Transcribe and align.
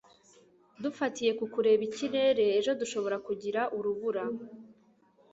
dufatiye 0.83 1.31
ku 1.39 1.45
kureba 1.53 1.83
ikirere, 1.89 2.43
ejo 2.57 2.71
dushobora 2.81 3.17
kugira 3.27 3.61
urubura 3.77 4.23